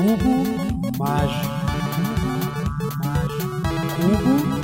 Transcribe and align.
Cubo 0.00 0.16
mágico. 0.98 1.50
Cubo 3.96 4.32
mágico. 4.40 4.59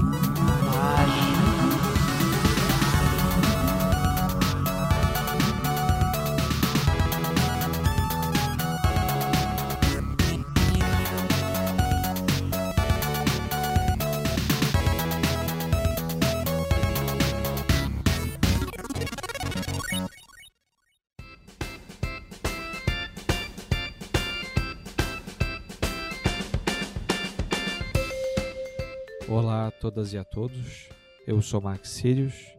Todas 30.07 30.13
e 30.13 30.19
a 30.19 30.25
todos, 30.25 30.89
eu 31.27 31.43
sou 31.43 31.61
Max 31.61 31.89
Sirius 31.89 32.55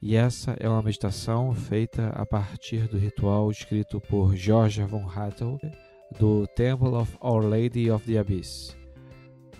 e 0.00 0.14
essa 0.14 0.56
é 0.60 0.68
uma 0.68 0.82
meditação 0.82 1.52
feita 1.52 2.10
a 2.10 2.24
partir 2.24 2.86
do 2.86 2.96
ritual 2.96 3.50
escrito 3.50 4.00
por 4.00 4.36
George 4.36 4.80
von 4.84 5.04
Hattel 5.08 5.58
do 6.18 6.46
Temple 6.48 6.94
of 6.94 7.16
Our 7.20 7.44
Lady 7.44 7.90
of 7.90 8.06
the 8.06 8.18
Abyss. 8.18 8.76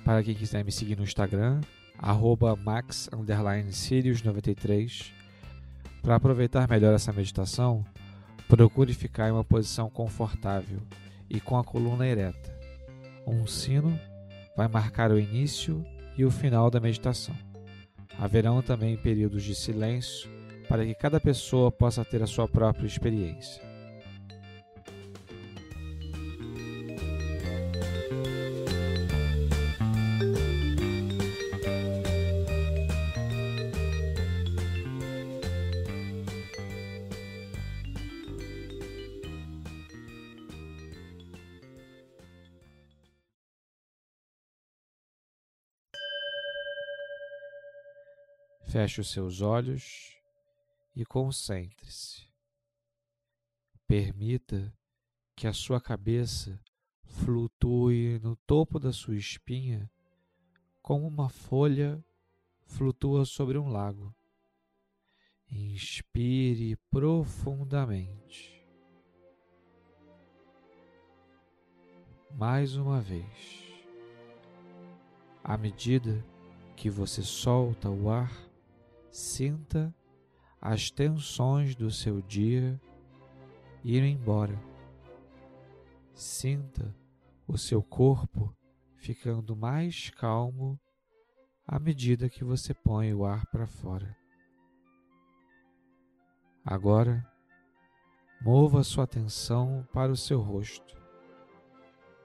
Para 0.04 0.22
quem 0.22 0.36
quiser 0.36 0.64
me 0.64 0.70
seguir 0.70 0.96
no 0.96 1.02
Instagram, 1.02 1.60
arroba 1.98 2.56
max_sirius93. 2.56 5.10
Para 6.02 6.14
aproveitar 6.14 6.68
melhor 6.68 6.94
essa 6.94 7.12
meditação, 7.12 7.84
procure 8.46 8.94
ficar 8.94 9.28
em 9.28 9.32
uma 9.32 9.44
posição 9.44 9.90
confortável 9.90 10.78
e 11.28 11.40
com 11.40 11.58
a 11.58 11.64
coluna 11.64 12.06
ereta. 12.06 12.56
Um 13.26 13.48
sino 13.48 13.98
vai 14.56 14.68
marcar 14.68 15.10
o 15.10 15.18
início 15.18 15.84
e 16.16 16.24
o 16.24 16.30
final 16.30 16.70
da 16.70 16.80
meditação. 16.80 17.34
Haverão 18.18 18.62
também 18.62 18.96
períodos 18.96 19.42
de 19.42 19.54
silêncio 19.54 20.30
para 20.68 20.84
que 20.84 20.94
cada 20.94 21.20
pessoa 21.20 21.70
possa 21.70 22.04
ter 22.04 22.22
a 22.22 22.26
sua 22.26 22.48
própria 22.48 22.86
experiência. 22.86 23.62
Feche 48.86 49.00
os 49.00 49.10
seus 49.10 49.40
olhos 49.40 50.16
e 50.94 51.04
concentre-se. 51.04 52.28
Permita 53.84 54.72
que 55.34 55.48
a 55.48 55.52
sua 55.52 55.80
cabeça 55.80 56.62
flutue 57.02 58.20
no 58.22 58.36
topo 58.46 58.78
da 58.78 58.92
sua 58.92 59.16
espinha 59.16 59.90
como 60.80 61.04
uma 61.04 61.28
folha 61.28 62.00
flutua 62.64 63.24
sobre 63.24 63.58
um 63.58 63.66
lago. 63.66 64.14
Inspire 65.50 66.76
profundamente. 66.88 68.64
Mais 72.30 72.76
uma 72.76 73.00
vez. 73.00 73.64
À 75.42 75.58
medida 75.58 76.24
que 76.76 76.88
você 76.88 77.20
solta 77.20 77.90
o 77.90 78.08
ar, 78.08 78.45
Sinta 79.16 79.94
as 80.60 80.90
tensões 80.90 81.74
do 81.74 81.90
seu 81.90 82.20
dia 82.20 82.78
ir 83.82 84.02
embora. 84.02 84.60
Sinta 86.12 86.94
o 87.48 87.56
seu 87.56 87.82
corpo 87.82 88.54
ficando 88.98 89.56
mais 89.56 90.10
calmo 90.10 90.78
à 91.66 91.78
medida 91.78 92.28
que 92.28 92.44
você 92.44 92.74
põe 92.74 93.14
o 93.14 93.24
ar 93.24 93.46
para 93.46 93.66
fora. 93.66 94.14
Agora, 96.62 97.26
mova 98.42 98.84
sua 98.84 99.04
atenção 99.04 99.88
para 99.94 100.12
o 100.12 100.16
seu 100.16 100.42
rosto, 100.42 100.94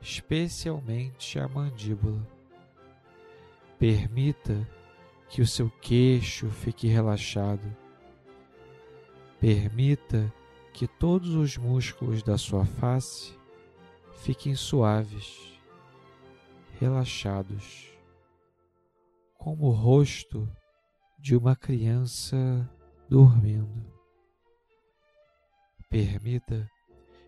especialmente 0.01 1.39
a 1.39 1.47
mandíbula. 1.47 2.27
Permita 3.79 4.67
que 5.31 5.41
o 5.41 5.47
seu 5.47 5.69
queixo 5.69 6.49
fique 6.49 6.87
relaxado. 6.87 7.65
Permita 9.39 10.31
que 10.73 10.85
todos 10.85 11.35
os 11.35 11.57
músculos 11.57 12.21
da 12.21 12.37
sua 12.37 12.65
face 12.65 13.33
fiquem 14.17 14.55
suaves, 14.55 15.57
relaxados, 16.79 17.89
como 19.37 19.67
o 19.67 19.71
rosto 19.71 20.51
de 21.17 21.35
uma 21.35 21.55
criança 21.55 22.69
dormindo. 23.09 23.89
Permita 25.89 26.69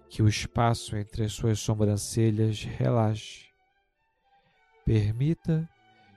que 0.10 0.22
o 0.22 0.28
espaço 0.28 0.98
entre 0.98 1.24
as 1.24 1.32
suas 1.32 1.60
sobrancelhas 1.60 2.64
relaxe. 2.64 3.46
Permita 4.86 5.70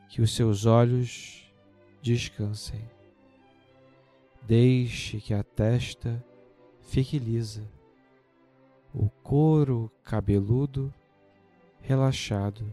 que 0.09 0.21
os 0.21 0.35
seus 0.35 0.67
olhos 0.67 1.46
descansem. 2.07 2.89
Deixe 4.43 5.21
que 5.21 5.35
a 5.35 5.43
testa 5.43 6.25
fique 6.81 7.19
lisa, 7.19 7.69
o 8.95 9.09
couro 9.25 9.91
cabeludo 10.05 10.95
relaxado, 11.81 12.73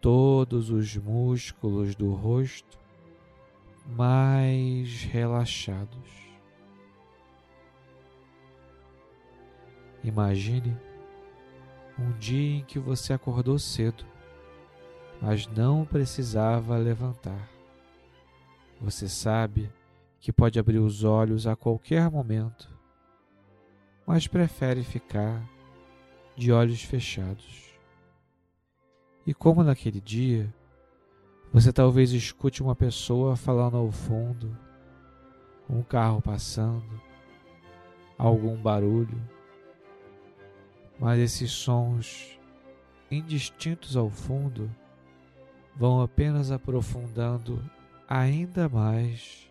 todos 0.00 0.70
os 0.70 0.96
músculos 0.96 1.96
do 1.96 2.12
rosto 2.14 2.78
mais 3.84 5.02
relaxados. 5.02 6.08
Imagine 10.04 10.76
um 11.98 12.12
dia 12.12 12.58
em 12.58 12.64
que 12.64 12.78
você 12.78 13.12
acordou 13.12 13.58
cedo, 13.58 14.04
mas 15.20 15.48
não 15.48 15.84
precisava 15.84 16.76
levantar. 16.76 17.51
Você 18.82 19.08
sabe 19.08 19.72
que 20.18 20.32
pode 20.32 20.58
abrir 20.58 20.80
os 20.80 21.04
olhos 21.04 21.46
a 21.46 21.54
qualquer 21.54 22.10
momento, 22.10 22.68
mas 24.04 24.26
prefere 24.26 24.82
ficar 24.82 25.40
de 26.36 26.50
olhos 26.50 26.82
fechados. 26.82 27.78
E 29.24 29.32
como 29.32 29.62
naquele 29.62 30.00
dia, 30.00 30.52
você 31.52 31.72
talvez 31.72 32.10
escute 32.10 32.60
uma 32.60 32.74
pessoa 32.74 33.36
falando 33.36 33.76
ao 33.76 33.92
fundo, 33.92 34.58
um 35.70 35.80
carro 35.84 36.20
passando, 36.20 37.00
algum 38.18 38.56
barulho, 38.56 39.22
mas 40.98 41.20
esses 41.20 41.52
sons 41.52 42.36
indistintos 43.08 43.96
ao 43.96 44.10
fundo 44.10 44.68
vão 45.76 46.00
apenas 46.00 46.50
aprofundando 46.50 47.62
ainda 48.12 48.68
mais 48.68 49.50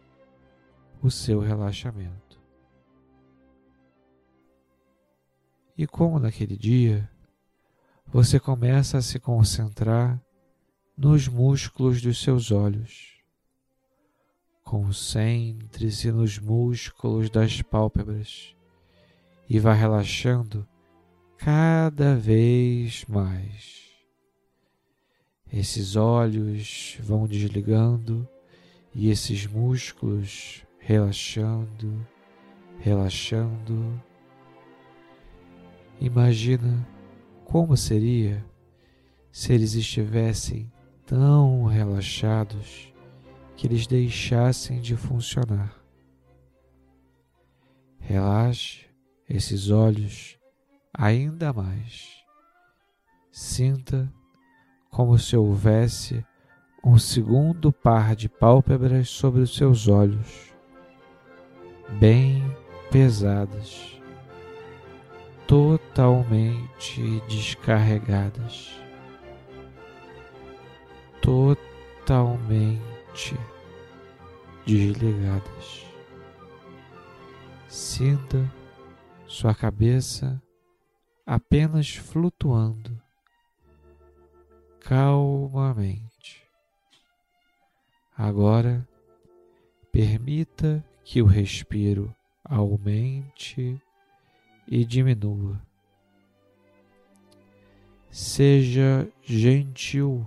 o 1.01 1.09
seu 1.09 1.39
relaxamento. 1.39 2.39
E 5.75 5.87
como 5.87 6.19
naquele 6.19 6.55
dia, 6.55 7.09
você 8.05 8.39
começa 8.39 8.99
a 8.99 9.01
se 9.01 9.19
concentrar 9.19 10.21
nos 10.95 11.27
músculos 11.27 12.03
dos 12.03 12.21
seus 12.21 12.51
olhos. 12.51 13.19
Concentre-se 14.63 16.11
nos 16.11 16.37
músculos 16.37 17.31
das 17.31 17.63
pálpebras 17.63 18.55
e 19.49 19.57
vá 19.57 19.73
relaxando 19.73 20.67
cada 21.35 22.15
vez 22.15 23.05
mais. 23.05 23.89
Esses 25.51 25.95
olhos 25.95 26.99
vão 27.01 27.25
desligando 27.25 28.29
e 28.93 29.09
esses 29.09 29.45
músculos 29.47 30.65
relaxando, 30.79 32.05
relaxando. 32.79 34.01
Imagina 35.99 36.87
como 37.45 37.77
seria 37.77 38.45
se 39.31 39.53
eles 39.53 39.75
estivessem 39.75 40.71
tão 41.05 41.65
relaxados 41.65 42.93
que 43.55 43.67
eles 43.67 43.87
deixassem 43.87 44.81
de 44.81 44.95
funcionar. 44.95 45.75
Relaxe 47.99 48.85
esses 49.29 49.69
olhos 49.69 50.37
ainda 50.93 51.53
mais 51.53 52.21
Sinta 53.31 54.13
como 54.89 55.17
se 55.17 55.37
houvesse 55.37 56.25
um 56.83 56.97
segundo 56.97 57.71
par 57.71 58.15
de 58.15 58.27
pálpebras 58.27 59.09
sobre 59.09 59.41
os 59.41 59.55
seus 59.55 59.87
olhos, 59.87 60.51
bem 61.99 62.43
pesadas, 62.89 64.01
totalmente 65.47 67.21
descarregadas, 67.27 68.71
totalmente 71.21 72.59
desligadas. 74.65 75.85
Sinta 77.67 78.51
sua 79.27 79.53
cabeça 79.53 80.41
apenas 81.25 81.95
flutuando 81.95 82.99
calmamente. 84.81 86.40
Agora, 88.23 88.87
permita 89.91 90.85
que 91.03 91.23
o 91.23 91.25
respiro 91.25 92.15
aumente 92.43 93.81
e 94.67 94.85
diminua. 94.85 95.59
Seja 98.11 99.11
gentil 99.23 100.23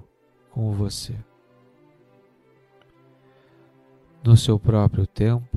com 0.51 0.73
você. 0.73 1.15
No 4.25 4.37
seu 4.37 4.59
próprio 4.59 5.07
tempo, 5.07 5.57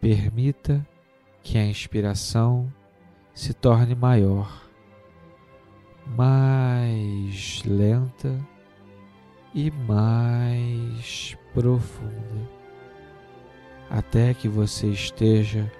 permita 0.00 0.86
que 1.42 1.58
a 1.58 1.66
inspiração 1.66 2.72
se 3.34 3.52
torne 3.52 3.96
maior, 3.96 4.70
mais 6.06 7.64
lenta 7.64 8.40
e 9.56 9.70
mais 9.70 11.36
profunda, 11.54 12.50
até 13.88 14.34
que 14.34 14.48
você 14.48 14.88
esteja 14.88 15.72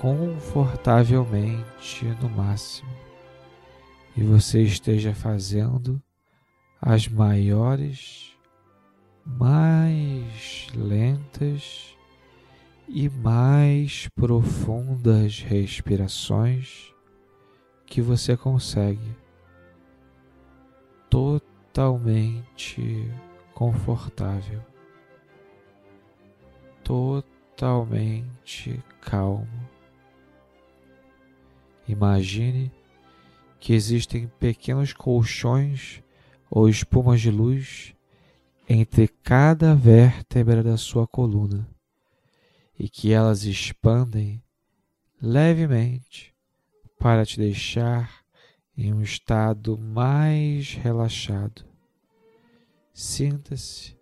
confortavelmente 0.00 2.04
no 2.20 2.28
máximo 2.28 2.90
e 4.16 4.24
você 4.24 4.64
esteja 4.64 5.14
fazendo 5.14 6.02
as 6.80 7.06
maiores, 7.06 8.36
mais 9.24 10.66
lentas 10.74 11.96
e 12.88 13.08
mais 13.08 14.08
profundas 14.16 15.38
respirações 15.38 16.92
que 17.86 18.02
você 18.02 18.36
consegue 18.36 19.22
totalmente 21.72 23.10
confortável, 23.54 24.62
totalmente 26.84 28.78
calmo. 29.00 29.48
Imagine 31.88 32.70
que 33.58 33.72
existem 33.72 34.28
pequenos 34.38 34.92
colchões 34.92 36.02
ou 36.50 36.68
espumas 36.68 37.22
de 37.22 37.30
luz 37.30 37.94
entre 38.68 39.08
cada 39.08 39.74
vértebra 39.74 40.62
da 40.62 40.76
sua 40.76 41.06
coluna 41.06 41.66
e 42.78 42.86
que 42.88 43.12
elas 43.12 43.44
expandem 43.44 44.42
levemente 45.20 46.34
para 46.98 47.24
te 47.24 47.38
deixar 47.38 48.21
em 48.76 48.92
um 48.92 49.02
estado 49.02 49.78
mais 49.78 50.74
relaxado. 50.74 51.64
Sinta-se 52.92 53.96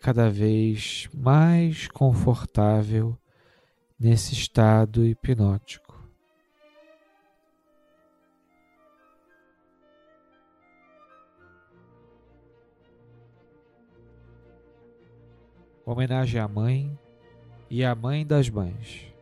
cada 0.00 0.30
vez 0.30 1.08
mais 1.12 1.88
confortável 1.88 3.18
nesse 3.98 4.34
estado 4.34 5.04
hipnótico. 5.04 5.86
Homenagem 15.84 16.40
à 16.40 16.48
mãe 16.48 16.98
e 17.70 17.84
à 17.84 17.94
mãe 17.94 18.26
das 18.26 18.50
mães. 18.50 19.12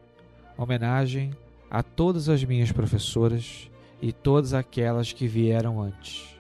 Homenagem 0.57 1.37
a 1.71 1.83
todas 1.83 2.29
as 2.29 2.43
minhas 2.43 2.73
professoras 2.73 3.71
e 4.05 4.13
todas 4.13 4.53
aquelas 4.53 5.15
que 5.15 5.27
vieram 5.27 5.81
antes. 5.81 6.39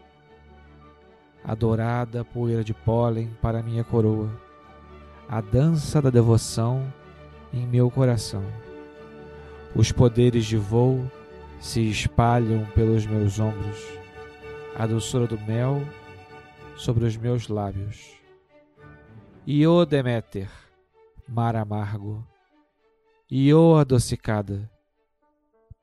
Adorada 1.43 2.22
poeira 2.22 2.62
de 2.62 2.75
pólen 2.75 3.34
para 3.40 3.62
minha 3.62 3.82
coroa, 3.82 4.31
a 5.26 5.40
dança 5.40 6.02
da 6.02 6.11
devoção 6.11 6.93
em 7.55 7.66
meu 7.66 7.90
coração. 7.90 8.44
Os 9.75 9.90
poderes 9.90 10.44
de 10.44 10.58
voo 10.58 11.11
se 11.58 11.81
espalham 11.88 12.66
pelos 12.75 13.06
meus 13.06 13.40
ombros, 13.40 13.82
a 14.76 14.87
doçura 14.87 15.26
do 15.26 15.40
mel 15.40 15.81
sobre 16.76 17.06
os 17.06 17.17
meus 17.17 17.49
lábios. 17.49 18.12
Iô 19.49 19.87
Deméter, 19.87 20.50
mar 21.26 21.56
amargo, 21.56 22.26
Iô 23.31 23.76
adocicada, 23.76 24.70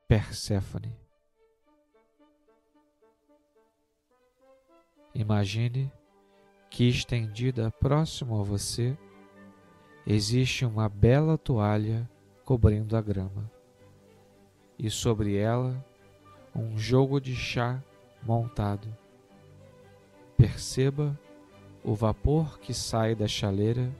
Perséfone. 0.06 1.01
Imagine 5.14 5.92
que 6.70 6.88
estendida 6.88 7.70
próximo 7.70 8.40
a 8.40 8.42
você 8.42 8.96
existe 10.06 10.64
uma 10.64 10.88
bela 10.88 11.36
toalha 11.36 12.08
cobrindo 12.44 12.96
a 12.96 13.00
grama 13.02 13.50
e 14.78 14.88
sobre 14.90 15.36
ela 15.36 15.84
um 16.54 16.78
jogo 16.78 17.20
de 17.20 17.36
chá 17.36 17.82
montado. 18.22 18.88
Perceba 20.36 21.18
o 21.84 21.94
vapor 21.94 22.58
que 22.58 22.72
sai 22.72 23.14
da 23.14 23.28
chaleira 23.28 23.92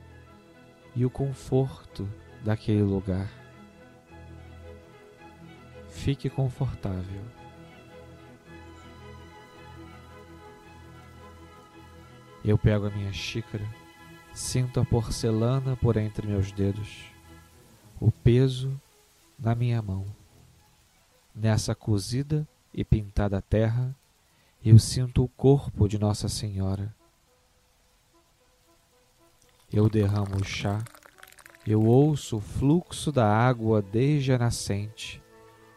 e 0.95 1.05
o 1.05 1.09
conforto 1.11 2.09
daquele 2.43 2.81
lugar. 2.81 3.29
Fique 5.89 6.27
confortável. 6.27 7.42
Eu 12.43 12.57
pego 12.57 12.87
a 12.87 12.89
minha 12.89 13.13
xícara, 13.13 13.65
sinto 14.33 14.79
a 14.79 14.85
porcelana 14.85 15.77
por 15.77 15.97
entre 15.97 16.27
meus 16.27 16.51
dedos, 16.51 17.05
o 17.99 18.11
peso 18.11 18.79
na 19.39 19.55
minha 19.55 19.81
mão. 19.81 20.05
Nessa 21.33 21.73
cozida 21.73 22.47
e 22.73 22.83
pintada 22.83 23.41
terra, 23.41 23.95
eu 24.63 24.77
sinto 24.77 25.23
o 25.23 25.27
corpo 25.29 25.87
de 25.87 25.97
Nossa 25.97 26.27
Senhora. 26.27 26.93
Eu 29.71 29.89
derramo 29.89 30.37
o 30.41 30.43
chá, 30.43 30.83
eu 31.65 31.83
ouço 31.83 32.37
o 32.37 32.41
fluxo 32.41 33.11
da 33.11 33.27
água 33.27 33.81
desde 33.81 34.33
a 34.33 34.37
nascente 34.37 35.23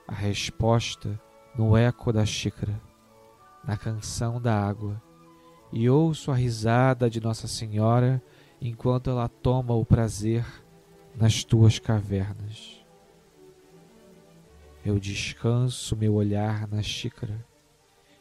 a 0.07 0.15
resposta 0.15 1.21
no 1.57 1.77
eco 1.77 2.13
da 2.13 2.25
xícara, 2.25 2.81
na 3.65 3.77
canção 3.77 4.41
da 4.41 4.55
água, 4.57 5.03
e 5.77 5.91
ouço 5.91 6.31
a 6.31 6.35
risada 6.35 7.11
de 7.11 7.21
Nossa 7.21 7.47
Senhora 7.47 8.23
enquanto 8.63 9.11
ela 9.11 9.29
toma 9.29 9.75
o 9.75 9.85
prazer 9.85 10.43
nas 11.15 11.45
tuas 11.45 11.79
cavernas. 11.79 12.83
Eu 14.83 14.99
descanso 14.99 15.95
meu 15.95 16.15
olhar 16.15 16.67
na 16.67 16.83
xícara, 16.83 17.45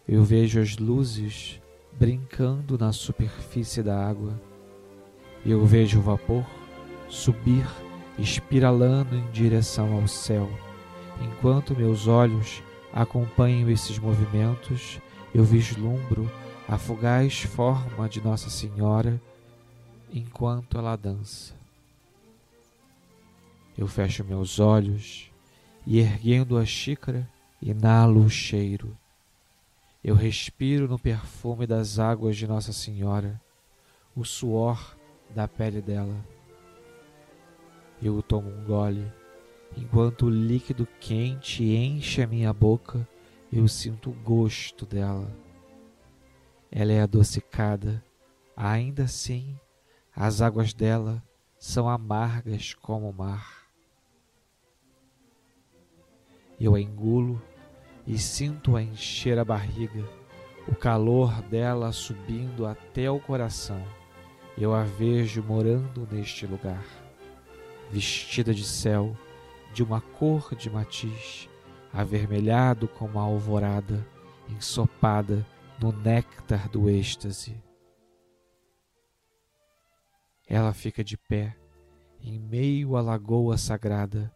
eu 0.06 0.22
vejo 0.22 0.60
as 0.60 0.78
luzes 0.78 1.62
brincando 1.94 2.78
na 2.78 2.92
superfície 2.92 3.82
da 3.82 4.06
água, 4.06 4.38
eu 5.46 5.66
vejo 5.66 6.00
o 6.00 6.02
vapor 6.02 6.46
subir 7.08 7.66
espiralando 8.20 9.16
em 9.16 9.32
direção 9.32 9.94
ao 9.94 10.10
céu. 10.10 10.50
Enquanto 11.22 11.74
meus 11.74 12.06
olhos 12.06 12.62
acompanham 12.92 13.70
esses 13.70 13.98
movimentos, 13.98 15.00
eu 15.34 15.46
vislumbro 15.46 16.30
a 16.68 16.78
fugaz 16.78 17.42
forma 17.42 18.10
de 18.10 18.22
Nossa 18.22 18.50
Senhora 18.50 19.22
enquanto 20.12 20.78
ela 20.78 20.96
dança. 20.96 21.54
Eu 23.78 23.88
fecho 23.88 24.24
meus 24.24 24.60
olhos 24.60 25.32
e, 25.86 26.00
erguendo 26.00 26.58
a 26.58 26.66
xícara, 26.66 27.30
inalo 27.62 28.24
o 28.24 28.30
cheiro. 28.30 28.98
Eu 30.04 30.16
respiro 30.16 30.88
no 30.88 30.98
perfume 30.98 31.68
das 31.68 32.00
águas 32.00 32.38
de 32.38 32.48
Nossa 32.48 32.74
Senhora, 32.74 33.42
o 34.16 34.24
suor 34.24 34.96
da 35.34 35.48
pele 35.48 35.82
dela. 35.82 36.16
Eu 38.02 38.22
tomo 38.22 38.50
um 38.50 38.64
gole 38.66 39.12
Enquanto 39.78 40.28
o 40.28 40.30
líquido 40.30 40.88
quente 41.00 41.64
enche 41.64 42.22
a 42.22 42.28
minha 42.28 42.54
boca, 42.54 43.08
eu 43.52 43.68
sinto 43.68 44.10
o 44.10 44.14
gosto 44.14 44.86
dela, 44.86 45.30
ela 46.78 46.92
é 46.92 47.00
adocicada, 47.00 48.04
ainda 48.54 49.04
assim 49.04 49.58
as 50.14 50.42
águas 50.42 50.74
dela 50.74 51.24
são 51.58 51.88
amargas 51.88 52.74
como 52.74 53.10
o 53.10 53.14
mar. 53.14 53.66
Eu 56.60 56.76
a 56.76 56.82
engulo 56.82 57.42
e 58.06 58.20
sinto-a 58.20 58.84
encher 58.84 59.40
a 59.40 59.46
barriga, 59.46 60.04
o 60.68 60.76
calor 60.76 61.42
dela 61.44 61.94
subindo 61.94 62.66
até 62.66 63.10
o 63.10 63.22
coração. 63.22 63.82
Eu 64.58 64.74
a 64.74 64.84
vejo 64.84 65.42
morando 65.42 66.06
neste 66.12 66.46
lugar, 66.46 66.86
vestida 67.90 68.54
de 68.54 68.66
céu, 68.66 69.16
de 69.74 69.82
uma 69.82 70.02
cor 70.02 70.54
de 70.54 70.70
matiz, 70.70 71.48
avermelhado 71.94 72.86
como 72.86 73.18
a 73.18 73.22
alvorada, 73.22 74.06
ensopada 74.50 75.46
no 75.80 75.92
néctar 75.92 76.70
do 76.70 76.90
êxtase. 76.90 77.62
Ela 80.48 80.74
fica 80.74 81.04
de 81.04 81.18
pé, 81.18 81.56
em 82.22 82.40
meio 82.40 82.96
à 82.96 83.02
lagoa 83.02 83.58
sagrada. 83.58 84.32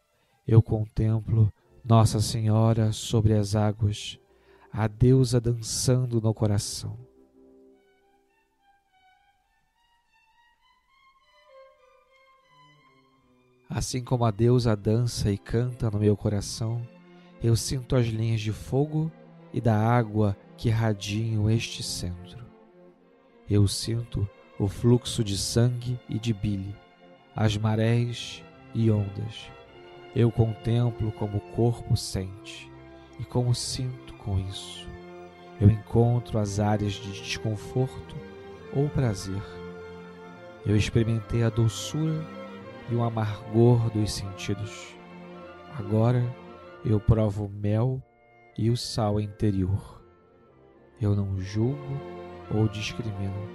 Eu 0.48 0.62
contemplo 0.62 1.52
Nossa 1.84 2.20
Senhora 2.20 2.92
sobre 2.92 3.34
as 3.34 3.56
águas, 3.56 4.20
a 4.72 4.88
deusa 4.88 5.40
dançando 5.40 6.20
no 6.20 6.34
coração. 6.34 6.98
Assim 13.70 14.04
como 14.04 14.26
a 14.26 14.32
deusa 14.32 14.76
dança 14.76 15.32
e 15.32 15.38
canta 15.38 15.92
no 15.92 16.00
meu 16.00 16.18
coração, 16.18 16.82
eu 17.42 17.56
sinto 17.56 17.96
as 17.96 18.08
linhas 18.08 18.42
de 18.42 18.52
fogo 18.52 19.12
e 19.54 19.60
da 19.60 19.78
água 19.78 20.36
que 20.58 20.70
radiam 20.70 21.50
este 21.50 21.82
centro. 21.82 22.46
Eu 23.50 23.68
sinto 23.68 24.30
o 24.60 24.68
fluxo 24.68 25.24
de 25.24 25.38
sangue 25.38 26.00
e 26.10 26.20
de 26.20 26.34
bile, 26.34 26.76
as 27.36 27.58
marés 27.58 28.44
e 28.74 28.92
ondas. 28.92 29.50
Eu 30.16 30.32
contemplo 30.32 31.12
como 31.14 31.38
o 31.38 31.42
corpo 31.56 31.96
sente 31.96 32.72
e 33.20 33.24
como 33.24 33.56
sinto 33.56 34.14
com 34.16 34.40
isso. 34.40 34.88
Eu 35.60 35.70
encontro 35.70 36.40
as 36.40 36.60
áreas 36.60 36.94
de 36.94 37.12
desconforto 37.12 38.16
ou 38.74 38.90
prazer. 38.90 39.42
Eu 40.66 40.76
experimentei 40.76 41.44
a 41.44 41.50
doçura 41.50 42.26
e 42.90 42.96
o 42.96 43.04
amargor 43.04 43.90
dos 43.92 44.12
sentidos. 44.12 44.96
Agora 45.78 46.24
eu 46.86 47.00
provo 47.00 47.50
mel 47.50 48.02
e 48.62 48.70
o 48.70 48.76
sal 48.76 49.22
interior. 49.22 50.04
Eu 51.00 51.16
não 51.16 51.40
julgo 51.40 51.98
ou 52.54 52.68
discrimino, 52.68 53.50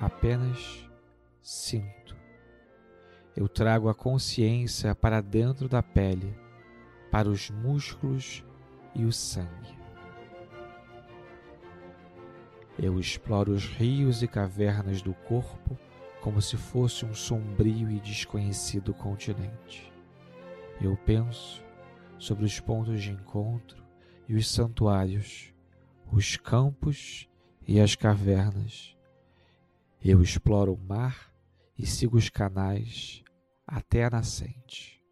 apenas 0.00 0.88
sinto. 1.42 2.16
Eu 3.36 3.46
trago 3.46 3.90
a 3.90 3.94
consciência 3.94 4.94
para 4.94 5.20
dentro 5.20 5.68
da 5.68 5.82
pele, 5.82 6.34
para 7.10 7.28
os 7.28 7.50
músculos 7.50 8.42
e 8.94 9.04
o 9.04 9.12
sangue. 9.12 9.78
Eu 12.78 12.98
exploro 12.98 13.52
os 13.52 13.66
rios 13.66 14.22
e 14.22 14.26
cavernas 14.26 15.02
do 15.02 15.12
corpo 15.12 15.78
como 16.22 16.40
se 16.40 16.56
fosse 16.56 17.04
um 17.04 17.12
sombrio 17.12 17.90
e 17.90 18.00
desconhecido 18.00 18.94
continente. 18.94 19.92
Eu 20.80 20.96
penso 20.96 21.62
sobre 22.18 22.46
os 22.46 22.58
pontos 22.58 23.02
de 23.02 23.10
encontro 23.10 23.79
e 24.30 24.34
os 24.36 24.48
santuários, 24.48 25.52
os 26.06 26.36
campos 26.36 27.28
e 27.66 27.80
as 27.80 27.96
cavernas. 27.96 28.96
Eu 30.00 30.22
exploro 30.22 30.72
o 30.72 30.78
mar 30.78 31.34
e 31.76 31.84
sigo 31.84 32.16
os 32.16 32.28
canais 32.28 33.24
até 33.66 34.04
a 34.04 34.10
nascente. 34.10 35.04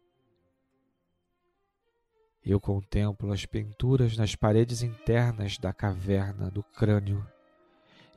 Eu 2.45 2.61
contemplo 2.61 3.33
as 3.33 3.45
pinturas 3.45 4.15
nas 4.15 4.37
paredes 4.37 4.83
internas 4.83 5.57
da 5.57 5.73
caverna 5.73 6.49
do 6.49 6.63
crânio. 6.63 7.27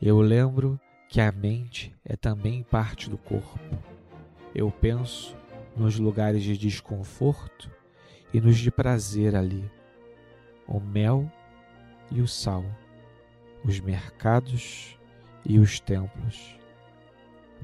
Eu 0.01 0.21
lembro 0.21 0.79
que 1.09 1.21
a 1.21 1.33
mente 1.33 1.93
é 2.05 2.15
também 2.15 2.63
parte 2.63 3.11
do 3.11 3.19
corpo. 3.19 3.59
Eu 4.55 4.71
penso 4.71 5.37
nos 5.77 5.99
lugares 5.99 6.45
de 6.45 6.57
desconforto 6.57 7.69
e 8.33 8.41
nos 8.41 8.57
de 8.57 8.71
prazer 8.71 9.35
ali 9.35 9.69
o 10.67 10.81
mel 10.81 11.31
e 12.11 12.21
o 12.21 12.29
sal, 12.29 12.65
os 13.65 13.81
mercados 13.81 14.99
e 15.45 15.59
os 15.59 15.81
templos. 15.81 16.59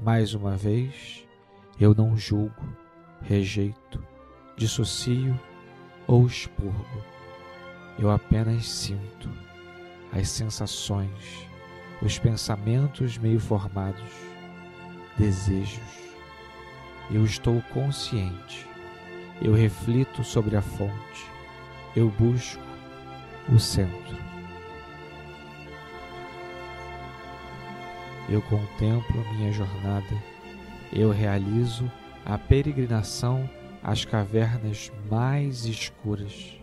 Mais 0.01 0.33
uma 0.33 0.55
vez, 0.55 1.27
eu 1.79 1.93
não 1.93 2.17
julgo, 2.17 2.75
rejeito, 3.21 4.03
dissocio 4.55 5.39
ou 6.07 6.25
expurgo. 6.25 7.03
Eu 7.97 8.09
apenas 8.09 8.65
sinto 8.67 9.29
as 10.11 10.29
sensações, 10.29 11.47
os 12.01 12.17
pensamentos 12.17 13.17
meio 13.17 13.39
formados, 13.39 14.11
desejos. 15.17 15.99
Eu 17.11 17.25
estou 17.25 17.61
consciente, 17.73 18.67
eu 19.41 19.53
reflito 19.53 20.23
sobre 20.23 20.55
a 20.55 20.61
fonte, 20.61 21.25
eu 21.95 22.09
busco 22.09 22.68
o 23.53 23.59
centro. 23.59 24.17
Eu 28.29 28.41
contemplo 28.43 29.25
minha 29.33 29.51
jornada, 29.51 30.23
eu 30.93 31.09
realizo 31.09 31.91
a 32.25 32.37
peregrinação 32.37 33.49
às 33.83 34.05
cavernas 34.05 34.91
mais 35.09 35.65
escuras. 35.65 36.59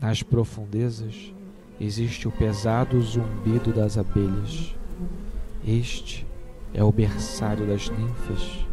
Nas 0.00 0.22
profundezas 0.22 1.32
existe 1.80 2.26
o 2.26 2.32
pesado 2.32 3.00
zumbido 3.00 3.72
das 3.72 3.96
abelhas. 3.96 4.74
Este 5.64 6.26
é 6.74 6.82
o 6.82 6.90
berçário 6.90 7.66
das 7.66 7.88
ninfas. 7.88 8.66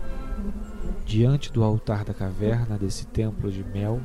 Diante 1.05 1.51
do 1.51 1.63
altar 1.63 2.03
da 2.03 2.13
caverna 2.13 2.77
desse 2.77 3.05
templo 3.05 3.51
de 3.51 3.63
mel, 3.63 4.01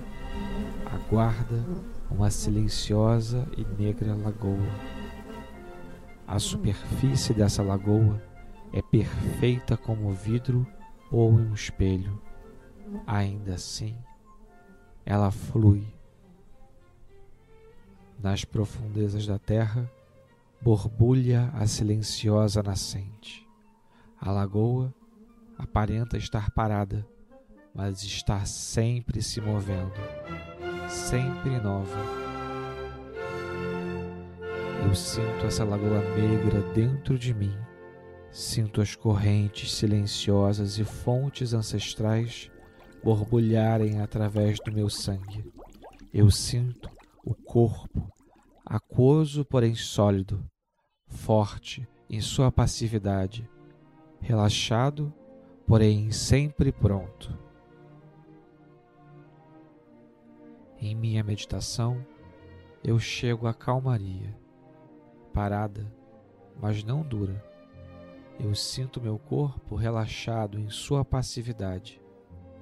aguarda 0.92 1.64
uma 2.10 2.30
silenciosa 2.30 3.46
e 3.56 3.64
negra 3.64 4.14
lagoa. 4.14 4.68
A 6.26 6.38
superfície 6.38 7.34
dessa 7.34 7.62
lagoa 7.62 8.22
é 8.72 8.80
perfeita 8.82 9.76
como 9.76 10.12
vidro 10.12 10.66
ou 11.10 11.30
um 11.30 11.52
espelho. 11.52 12.20
Ainda 13.06 13.54
assim, 13.54 13.96
ela 15.04 15.30
flui. 15.30 15.86
Nas 18.18 18.44
profundezas 18.44 19.26
da 19.26 19.38
terra, 19.38 19.90
borbulha 20.60 21.50
a 21.54 21.66
silenciosa 21.66 22.62
nascente. 22.62 23.46
A 24.18 24.30
lagoa 24.30 24.94
aparenta 25.58 26.16
estar 26.16 26.50
parada, 26.50 27.06
mas 27.74 28.02
está 28.02 28.44
sempre 28.46 29.20
se 29.20 29.40
movendo 29.40 29.92
sempre 30.88 31.58
nova. 31.60 31.98
Eu 34.84 34.94
sinto 34.94 35.46
essa 35.46 35.64
lagoa 35.64 36.00
negra 36.14 36.60
dentro 36.72 37.18
de 37.18 37.32
mim, 37.32 37.56
sinto 38.30 38.80
as 38.80 38.94
correntes 38.94 39.72
silenciosas 39.72 40.78
e 40.78 40.84
fontes 40.84 41.54
ancestrais 41.54 42.50
borbulharem 43.02 44.00
através 44.00 44.58
do 44.60 44.72
meu 44.72 44.88
sangue. 44.88 45.44
Eu 46.12 46.30
sinto 46.30 46.90
o 47.24 47.34
corpo, 47.34 48.08
aquoso 48.64 49.44
porém 49.44 49.74
sólido, 49.74 50.44
forte 51.06 51.88
em 52.08 52.20
sua 52.20 52.52
passividade, 52.52 53.48
relaxado, 54.20 55.12
porém 55.66 56.10
sempre 56.10 56.70
pronto. 56.70 57.43
Em 60.86 60.94
minha 60.94 61.24
meditação, 61.24 62.04
eu 62.84 62.98
chego 62.98 63.46
à 63.46 63.54
calmaria, 63.54 64.36
parada, 65.32 65.90
mas 66.60 66.84
não 66.84 67.00
dura. 67.00 67.42
Eu 68.38 68.54
sinto 68.54 69.00
meu 69.00 69.18
corpo 69.18 69.76
relaxado 69.76 70.60
em 70.60 70.68
sua 70.68 71.02
passividade, 71.02 71.98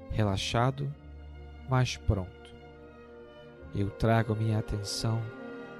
relaxado, 0.08 0.94
mas 1.68 1.96
pronto. 1.96 2.54
Eu 3.74 3.90
trago 3.90 4.36
minha 4.36 4.60
atenção 4.60 5.20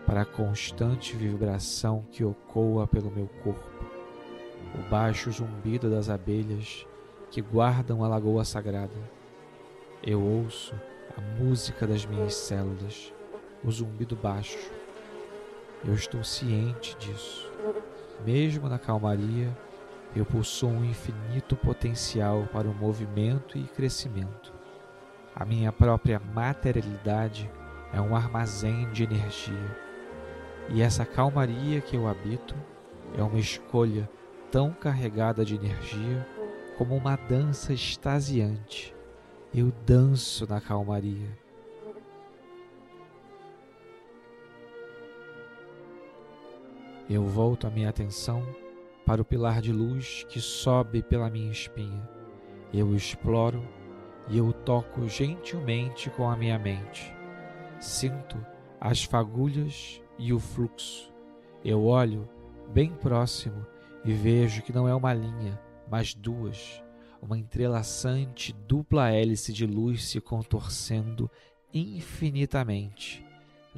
para 0.04 0.22
a 0.22 0.26
constante 0.26 1.14
vibração 1.14 2.04
que 2.10 2.24
ecoa 2.24 2.88
pelo 2.88 3.12
meu 3.12 3.28
corpo, 3.44 3.86
o 4.74 4.90
baixo 4.90 5.30
zumbido 5.30 5.88
das 5.88 6.08
abelhas 6.08 6.84
que 7.30 7.40
guardam 7.40 8.02
a 8.02 8.08
lagoa 8.08 8.44
sagrada. 8.44 8.98
Eu 10.02 10.20
ouço 10.20 10.74
a 11.16 11.42
música 11.42 11.86
das 11.86 12.06
minhas 12.06 12.34
células, 12.34 13.12
o 13.64 13.70
zumbido 13.70 14.16
baixo. 14.16 14.70
Eu 15.84 15.94
estou 15.94 16.22
ciente 16.22 16.96
disso. 16.98 17.50
Mesmo 18.24 18.68
na 18.68 18.78
calmaria, 18.78 19.56
eu 20.14 20.24
possuo 20.24 20.70
um 20.70 20.84
infinito 20.84 21.56
potencial 21.56 22.48
para 22.52 22.68
o 22.68 22.74
movimento 22.74 23.58
e 23.58 23.64
crescimento. 23.64 24.52
A 25.34 25.44
minha 25.44 25.72
própria 25.72 26.20
materialidade 26.20 27.50
é 27.92 28.00
um 28.00 28.14
armazém 28.14 28.90
de 28.90 29.04
energia. 29.04 29.76
E 30.68 30.82
essa 30.82 31.04
calmaria 31.04 31.80
que 31.80 31.96
eu 31.96 32.06
habito 32.06 32.54
é 33.16 33.22
uma 33.22 33.38
escolha 33.38 34.08
tão 34.50 34.70
carregada 34.70 35.44
de 35.44 35.54
energia 35.56 36.26
como 36.76 36.94
uma 36.94 37.16
dança 37.16 37.72
extasiante. 37.72 38.94
Eu 39.54 39.70
danço 39.84 40.46
na 40.48 40.62
calmaria. 40.62 41.28
Eu 47.10 47.26
volto 47.26 47.66
a 47.66 47.70
minha 47.70 47.90
atenção 47.90 48.42
para 49.04 49.20
o 49.20 49.24
pilar 49.26 49.60
de 49.60 49.70
luz 49.70 50.24
que 50.26 50.40
sobe 50.40 51.02
pela 51.02 51.28
minha 51.28 51.52
espinha. 51.52 52.08
Eu 52.72 52.86
o 52.86 52.96
exploro 52.96 53.62
e 54.26 54.38
eu 54.38 54.46
o 54.46 54.54
toco 54.54 55.06
gentilmente 55.06 56.08
com 56.08 56.30
a 56.30 56.36
minha 56.36 56.58
mente. 56.58 57.14
Sinto 57.78 58.38
as 58.80 59.04
fagulhas 59.04 60.00
e 60.18 60.32
o 60.32 60.40
fluxo. 60.40 61.12
Eu 61.62 61.84
olho 61.84 62.26
bem 62.72 62.88
próximo 62.94 63.66
e 64.02 64.14
vejo 64.14 64.62
que 64.62 64.72
não 64.72 64.88
é 64.88 64.94
uma 64.94 65.12
linha, 65.12 65.60
mas 65.90 66.14
duas, 66.14 66.82
uma 67.22 67.38
entrelaçante 67.38 68.52
dupla 68.52 69.10
hélice 69.10 69.52
de 69.52 69.64
luz 69.64 70.04
se 70.04 70.20
contorcendo 70.20 71.30
infinitamente 71.72 73.24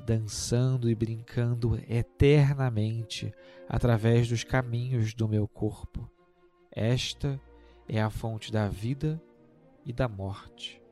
dançando 0.03 0.91
e 0.91 0.95
brincando 0.95 1.81
eternamente 1.89 3.33
através 3.69 4.29
dos 4.29 4.45
caminhos 4.45 5.15
do 5.15 5.29
meu 5.29 5.47
corpo. 5.47 6.11
Esta 6.71 7.41
é 7.89 8.01
a 8.01 8.11
fonte 8.11 8.51
da 8.51 8.69
vida 8.69 9.21
e 9.85 9.93
da 9.93 10.09
morte. 10.09 10.83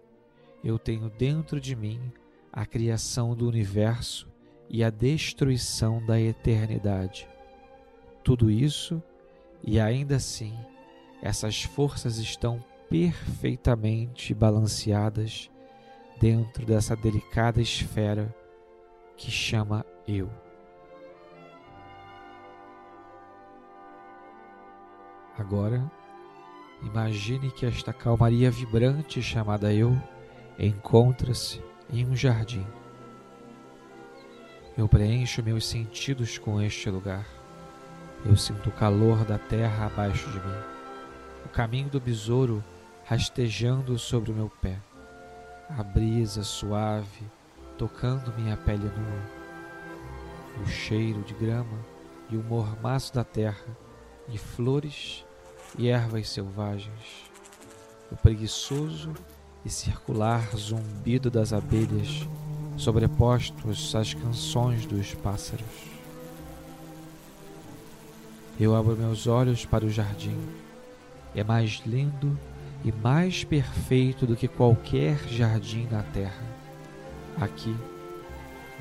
Eu 0.63 0.79
tenho 0.79 1.11
dentro 1.11 1.61
de 1.61 1.75
mim 1.75 2.13
a 2.53 2.65
criação 2.65 3.35
do 3.35 3.49
universo 3.49 4.31
e 4.69 4.85
a 4.85 4.91
destruição 4.91 6.05
da 6.05 6.21
eternidade. 6.21 7.29
Tudo 8.23 8.51
isso 8.51 9.03
e 9.65 9.81
ainda 9.81 10.17
assim, 10.17 10.55
essas 11.23 11.63
forças 11.63 12.19
estão 12.19 12.63
perfeitamente 12.91 14.35
balanceadas 14.35 15.49
dentro 16.21 16.67
dessa 16.67 16.95
delicada 16.95 17.61
esfera 17.61 18.35
que 19.17 19.31
chama 19.31 19.87
eu. 20.07 20.29
Agora, 25.39 25.91
imagine 26.83 27.51
que 27.51 27.65
esta 27.65 27.93
calmaria 27.93 28.51
vibrante 28.51 29.23
chamada 29.23 29.73
eu 29.73 29.97
encontra-se 30.59 31.63
em 31.91 32.07
um 32.07 32.15
jardim. 32.15 32.67
Eu 34.77 34.89
preencho 34.89 35.43
meus 35.43 35.67
sentidos 35.67 36.37
com 36.37 36.61
este 36.61 36.91
lugar. 36.91 37.27
Eu 38.25 38.37
sinto 38.37 38.69
o 38.69 38.73
calor 38.73 39.25
da 39.25 39.39
terra 39.39 39.87
abaixo 39.87 40.31
de 40.31 40.39
mim, 40.39 40.72
o 41.45 41.49
caminho 41.49 41.89
do 41.89 42.01
besouro 42.01 42.63
rastejando 43.05 43.99
sobre 43.99 44.31
o 44.31 44.35
meu 44.35 44.49
pé, 44.49 44.79
a 45.69 45.83
brisa 45.83 46.43
suave 46.43 47.27
tocando 47.77 48.33
minha 48.39 48.57
pele 48.57 48.85
nua, 48.85 50.63
o 50.63 50.67
cheiro 50.67 51.23
de 51.23 51.35
grama 51.35 51.79
e 52.31 52.37
o 52.37 52.43
mormaço 52.43 53.13
da 53.13 53.25
terra, 53.25 53.67
e 54.29 54.39
flores 54.39 55.25
e 55.79 55.89
ervas 55.89 56.29
selvagens, 56.29 57.31
o 58.11 58.17
preguiçoso 58.17 59.13
e 59.65 59.71
circular 59.71 60.57
zumbido 60.57 61.31
das 61.31 61.53
abelhas 61.53 62.27
sobrepostos 62.77 63.95
às 63.95 64.15
canções 64.15 64.87
dos 64.87 65.15
pássaros. 65.15 65.67
Eu 68.59 68.77
abro 68.77 68.97
meus 68.97 69.27
olhos 69.27 69.65
para 69.65 69.85
o 69.85 69.91
jardim. 69.91 70.39
É 71.35 71.43
mais 71.43 71.83
lindo 71.87 72.39
e 72.85 72.93
mais 72.93 73.45
perfeito 73.45 74.27
do 74.27 74.37
que 74.37 74.49
qualquer 74.49 75.17
jardim 75.29 75.87
na 75.91 76.03
terra. 76.03 76.45
Aqui, 77.41 77.75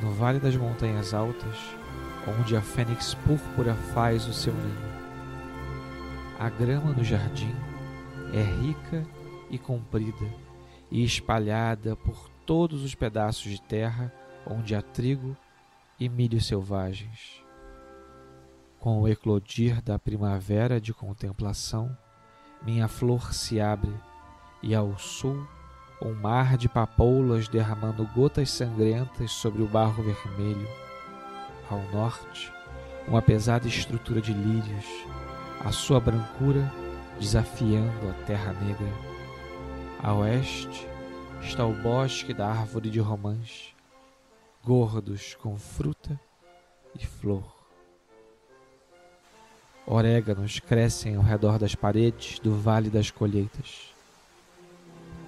no 0.02 0.12
Vale 0.12 0.40
das 0.40 0.56
Montanhas 0.56 1.14
Altas, 1.14 1.58
onde 2.28 2.56
a 2.56 2.62
fênix 2.62 3.14
púrpura 3.14 3.74
faz 3.94 4.28
o 4.28 4.34
seu 4.34 4.54
ninho. 4.54 4.92
A 6.40 6.50
grama 6.50 6.92
no 6.92 7.04
jardim 7.04 7.54
é 8.34 8.42
rica 8.42 9.06
e 9.50 9.58
comprida 9.58 10.26
e 10.90 11.04
espalhada 11.04 11.96
por 11.96 12.30
todos 12.46 12.84
os 12.84 12.96
pedaços 12.96 13.52
de 13.52 13.62
terra 13.62 14.12
onde 14.46 14.76
há 14.76 14.82
trigo 14.82 15.38
e 16.00 16.10
milho 16.10 16.42
selvagens. 16.42 17.44
Com 18.80 19.02
o 19.02 19.08
eclodir 19.08 19.82
da 19.82 20.00
primavera 20.00 20.82
de 20.82 20.94
contemplação, 20.94 21.96
minha 22.62 22.88
flor 22.88 23.34
se 23.34 23.60
abre 23.60 23.94
e 24.62 24.76
ao 24.76 24.98
sul 24.98 25.48
um 26.02 26.14
mar 26.14 26.58
de 26.58 26.68
papoulas 26.68 27.48
derramando 27.48 28.08
gotas 28.16 28.50
sangrentas 28.50 29.32
sobre 29.32 29.62
o 29.62 29.68
barro 29.68 30.04
vermelho. 30.04 30.68
Ao 31.70 31.82
norte, 31.92 32.52
uma 33.08 33.22
pesada 33.22 33.68
estrutura 33.68 34.20
de 34.20 34.34
lírios, 34.34 34.86
a 35.64 35.72
sua 35.72 36.00
brancura 36.00 36.72
desafiando 37.20 38.10
a 38.10 38.14
terra 38.26 38.54
negra. 38.54 38.92
A 40.02 40.14
oeste 40.16 40.88
está 41.42 41.66
o 41.66 41.74
bosque 41.74 42.34
da 42.34 42.48
árvore 42.48 42.90
de 42.90 43.00
romãs, 43.00 43.76
gordos 44.64 45.36
com 45.36 45.58
fruta 45.58 46.20
e 47.00 47.06
flor. 47.06 47.61
Oréganos 49.86 50.60
crescem 50.60 51.16
ao 51.16 51.24
redor 51.24 51.58
das 51.58 51.76
paredes 51.76 52.40
do 52.40 52.56
Vale 52.56 52.90
das 52.90 53.12
Colheitas 53.12 53.92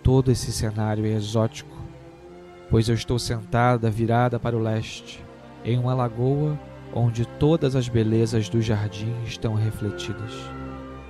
todo 0.03 0.29
esse 0.29 0.51
cenário 0.51 1.05
é 1.05 1.11
exótico, 1.11 1.75
pois 2.69 2.89
eu 2.89 2.95
estou 2.95 3.17
sentada 3.17 3.89
virada 3.89 4.37
para 4.37 4.55
o 4.55 4.59
leste, 4.59 5.23
em 5.63 5.79
uma 5.79 5.95
lagoa 5.95 6.59
onde 6.93 7.25
todas 7.25 7.75
as 7.75 7.87
belezas 7.87 8.49
do 8.49 8.61
jardim 8.61 9.15
estão 9.23 9.55
refletidas, 9.55 10.33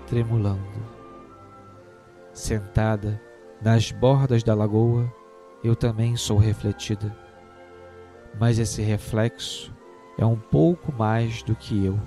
tremulando. 0.08 0.62
Sentada 2.32 3.20
nas 3.62 3.92
bordas 3.92 4.44
da 4.44 4.54
lagoa, 4.54 5.12
eu 5.64 5.76
também 5.76 6.16
sou 6.16 6.38
refletida. 6.38 7.16
Mas 8.40 8.60
esse 8.60 8.82
reflexo 8.82 9.74
é 10.18 10.26
um 10.26 10.38
pouco 10.38 10.94
mais 10.94 11.44
do 11.44 11.56
que 11.56 11.86
eu. 11.86 12.00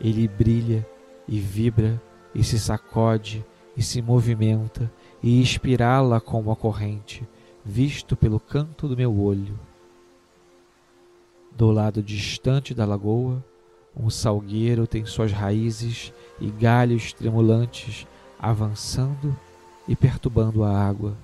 Ele 0.00 0.28
brilha 0.28 0.86
e 1.26 1.38
vibra 1.38 2.00
e 2.34 2.42
se 2.42 2.58
sacode 2.58 3.44
e 3.76 3.82
se 3.82 4.02
movimenta 4.02 4.90
e 5.22 5.40
inspirá-la 5.40 6.20
como 6.20 6.50
a 6.50 6.56
corrente, 6.56 7.26
visto 7.64 8.16
pelo 8.16 8.38
canto 8.38 8.86
do 8.86 8.96
meu 8.96 9.18
olho. 9.18 9.58
Do 11.50 11.70
lado 11.70 12.02
distante 12.02 12.74
da 12.74 12.84
lagoa, 12.84 13.44
um 13.96 14.10
salgueiro 14.10 14.86
tem 14.86 15.06
suas 15.06 15.32
raízes 15.32 16.12
e 16.40 16.50
galhos 16.50 17.12
tremulantes 17.12 18.06
avançando 18.38 19.36
e 19.86 19.94
perturbando 19.94 20.64
a 20.64 20.76
água. 20.76 21.16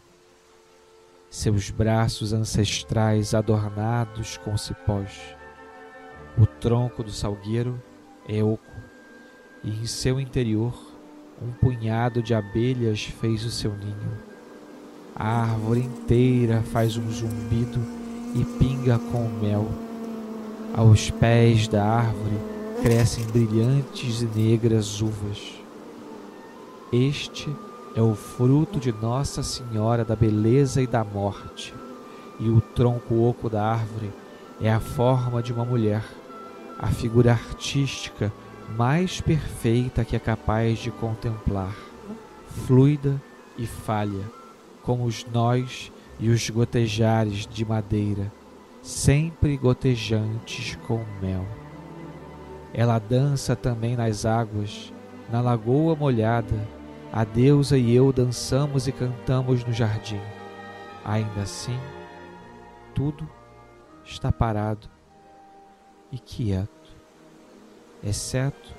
Seus 1.29 1.71
braços 1.71 2.33
ancestrais 2.33 3.35
adornados 3.35 4.37
com 4.39 4.57
cipós. 4.57 5.35
O 6.39 6.47
tronco 6.47 7.03
do 7.03 7.11
salgueiro 7.11 7.81
é 8.29 8.43
oco 8.43 8.61
e 9.63 9.71
em 9.71 9.87
seu 9.87 10.21
interior 10.21 10.75
um 11.43 11.53
punhado 11.53 12.23
de 12.23 12.35
abelhas 12.35 13.05
fez 13.05 13.45
o 13.45 13.51
seu 13.51 13.73
ninho. 13.73 14.19
A 15.15 15.43
árvore 15.43 15.81
inteira 15.81 16.63
faz 16.63 16.97
um 16.97 17.11
zumbido 17.11 17.81
e 18.35 18.45
pinga 18.59 18.99
com 18.99 19.29
mel. 19.29 19.69
Aos 20.75 21.11
pés 21.11 21.67
da 21.67 21.85
árvore 21.85 22.37
crescem 22.83 23.25
brilhantes 23.27 24.23
e 24.23 24.27
negras 24.27 25.01
uvas. 25.01 25.55
Este 26.93 27.49
é 27.95 28.03
o 28.03 28.15
fruto 28.15 28.79
de 28.79 28.93
Nossa 28.93 29.43
Senhora 29.43 30.05
da 30.05 30.15
Beleza 30.15 30.81
e 30.81 30.87
da 30.87 31.05
Morte, 31.05 31.75
e 32.39 32.49
o 32.49 32.61
tronco 32.61 33.23
oco 33.23 33.49
da 33.49 33.65
árvore 33.65 34.11
é 34.61 34.71
a 34.71 34.81
forma 34.81 35.43
de 35.43 35.53
uma 35.53 35.65
mulher, 35.65 36.05
a 36.81 36.87
figura 36.87 37.33
artística 37.33 38.33
mais 38.75 39.21
perfeita 39.21 40.03
que 40.03 40.17
é 40.17 40.19
capaz 40.19 40.79
de 40.79 40.91
contemplar, 40.91 41.77
fluida 42.67 43.21
e 43.59 43.67
falha, 43.67 44.25
como 44.83 45.05
os 45.05 45.27
nós 45.27 45.93
e 46.19 46.31
os 46.31 46.49
gotejares 46.49 47.47
de 47.47 47.67
madeira, 47.67 48.33
sempre 48.81 49.59
gotejantes 49.59 50.77
com 50.87 51.05
mel. 51.21 51.47
Ela 52.73 52.99
dança 52.99 53.55
também 53.55 53.95
nas 53.95 54.25
águas, 54.25 54.91
na 55.31 55.43
lagoa 55.43 55.95
molhada. 55.95 56.67
A 57.13 57.25
deusa 57.25 57.77
e 57.77 57.93
eu 57.93 58.13
dançamos 58.13 58.87
e 58.87 58.93
cantamos 58.93 59.65
no 59.65 59.73
jardim. 59.73 60.21
Ainda 61.05 61.43
assim, 61.43 61.79
tudo 62.95 63.29
está 64.05 64.31
parado 64.31 64.89
e 66.13 66.19
quieto, 66.19 66.69
exceto 68.03 68.75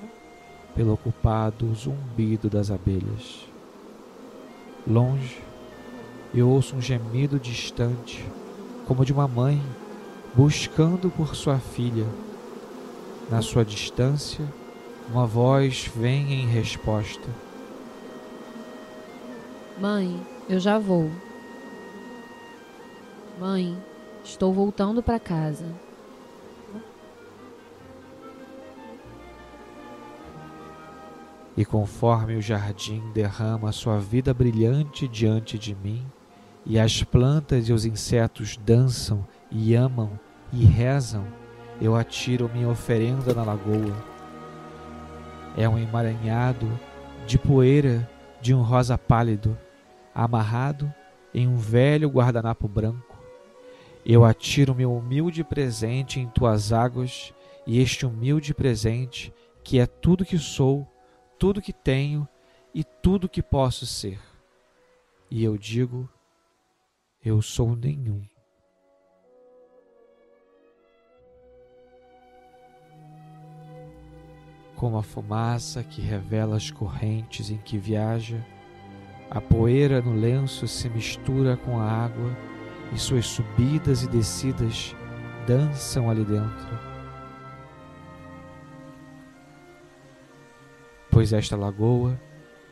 pelo 0.75 0.93
ocupado 0.93 1.73
zumbido 1.73 2.49
das 2.49 2.71
abelhas. 2.71 3.47
Longe, 4.87 5.41
eu 6.33 6.49
ouço 6.49 6.75
um 6.75 6.81
gemido 6.81 7.39
distante, 7.39 8.25
como 8.87 9.05
de 9.05 9.13
uma 9.13 9.27
mãe 9.27 9.61
buscando 10.33 11.09
por 11.09 11.35
sua 11.35 11.59
filha. 11.59 12.05
Na 13.29 13.41
sua 13.41 13.63
distância, 13.63 14.45
uma 15.09 15.25
voz 15.25 15.89
vem 15.95 16.33
em 16.33 16.47
resposta: 16.47 17.27
Mãe, 19.79 20.19
eu 20.49 20.59
já 20.59 20.77
vou. 20.77 21.09
Mãe, 23.39 23.77
estou 24.23 24.53
voltando 24.53 25.01
para 25.01 25.19
casa. 25.19 25.65
E 31.55 31.65
conforme 31.65 32.35
o 32.35 32.41
jardim 32.41 33.01
derrama 33.13 33.71
sua 33.71 33.99
vida 33.99 34.33
brilhante 34.33 35.07
diante 35.07 35.59
de 35.59 35.75
mim, 35.75 36.05
e 36.65 36.79
as 36.79 37.03
plantas 37.03 37.67
e 37.67 37.73
os 37.73 37.85
insetos 37.85 38.57
dançam 38.57 39.27
e 39.49 39.75
amam 39.75 40.19
e 40.53 40.63
rezam, 40.63 41.25
eu 41.81 41.95
atiro 41.95 42.49
minha 42.53 42.69
oferenda 42.69 43.33
na 43.33 43.43
lagoa. 43.43 43.95
É 45.57 45.67
um 45.67 45.77
emaranhado 45.77 46.67
de 47.25 47.37
poeira 47.37 48.09
de 48.39 48.53
um 48.53 48.61
rosa 48.61 48.97
pálido, 48.97 49.57
amarrado 50.13 50.91
em 51.33 51.47
um 51.47 51.57
velho 51.57 52.09
guardanapo 52.09 52.67
branco. 52.67 53.19
Eu 54.05 54.23
atiro 54.23 54.73
meu 54.73 54.93
humilde 54.95 55.43
presente 55.43 56.19
em 56.19 56.27
tuas 56.27 56.71
águas, 56.71 57.33
e 57.65 57.79
este 57.79 58.05
humilde 58.05 58.53
presente, 58.53 59.33
que 59.63 59.79
é 59.79 59.85
tudo 59.85 60.25
que 60.25 60.37
sou, 60.37 60.87
tudo 61.41 61.59
que 61.59 61.73
tenho 61.73 62.27
e 62.71 62.83
tudo 62.83 63.27
que 63.27 63.41
posso 63.41 63.83
ser. 63.87 64.19
E 65.27 65.43
eu 65.43 65.57
digo: 65.57 66.07
eu 67.25 67.41
sou 67.41 67.75
nenhum. 67.75 68.21
Como 74.75 74.99
a 74.99 75.01
fumaça 75.01 75.83
que 75.83 75.99
revela 75.99 76.57
as 76.57 76.69
correntes 76.69 77.49
em 77.49 77.57
que 77.57 77.75
viaja, 77.75 78.45
a 79.27 79.41
poeira 79.41 79.99
no 79.99 80.13
lenço 80.13 80.67
se 80.67 80.87
mistura 80.89 81.57
com 81.57 81.79
a 81.79 81.89
água 81.89 82.37
e 82.93 82.99
suas 82.99 83.25
subidas 83.25 84.03
e 84.03 84.07
descidas 84.07 84.95
dançam 85.47 86.07
ali 86.07 86.23
dentro. 86.23 86.90
Pois 91.11 91.33
esta 91.33 91.55
lagoa 91.55 92.19